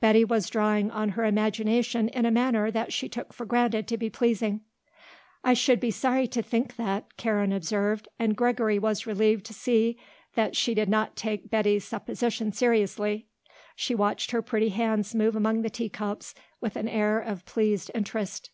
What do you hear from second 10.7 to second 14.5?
did not take Betty's supposition seriously. She watched her